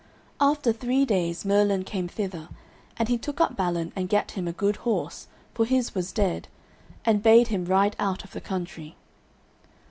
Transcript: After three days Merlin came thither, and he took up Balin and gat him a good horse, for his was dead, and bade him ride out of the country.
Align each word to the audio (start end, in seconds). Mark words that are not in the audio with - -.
After 0.39 0.73
three 0.73 1.05
days 1.05 1.45
Merlin 1.45 1.83
came 1.83 2.07
thither, 2.07 2.49
and 2.97 3.07
he 3.07 3.19
took 3.19 3.39
up 3.39 3.55
Balin 3.55 3.93
and 3.95 4.09
gat 4.09 4.31
him 4.31 4.47
a 4.47 4.51
good 4.51 4.77
horse, 4.77 5.27
for 5.53 5.63
his 5.63 5.93
was 5.93 6.11
dead, 6.11 6.47
and 7.05 7.21
bade 7.21 7.49
him 7.49 7.65
ride 7.65 7.95
out 7.99 8.23
of 8.23 8.31
the 8.31 8.41
country. 8.41 8.95